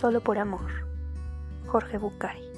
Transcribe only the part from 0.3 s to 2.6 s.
amor. Jorge Bucay.